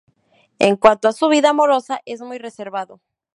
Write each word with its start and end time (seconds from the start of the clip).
En 0.57 0.77
cuanto 0.77 1.07
a 1.07 1.13
su 1.13 1.27
vida 1.27 1.49
amorosa 1.49 2.01
es 2.07 2.21
muy 2.23 2.39
reservado. 2.39 3.01